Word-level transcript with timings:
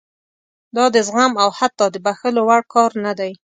دا 0.75 0.85
د 0.95 0.97
زغم 1.07 1.33
او 1.43 1.49
حتی 1.59 1.85
د 1.91 1.95
بښلو 2.05 2.41
وړ 2.47 2.61
کار 2.73 2.91
نه 3.05 3.11
دی. 3.19 3.31